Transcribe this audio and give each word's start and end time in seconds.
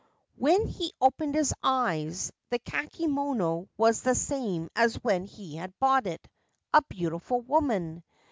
When 0.35 0.65
he 0.65 0.93
opened 0.99 1.35
his 1.35 1.53
eyes, 1.61 2.31
the 2.49 2.57
kakemono 2.57 3.67
was 3.77 4.01
the 4.01 4.15
same 4.15 4.71
as 4.75 4.95
when 5.03 5.25
he 5.25 5.57
had 5.57 5.77
bought 5.79 6.07
it: 6.07 6.27
a 6.73 6.81
beautiful 6.89 7.41
woman. 7.41 8.03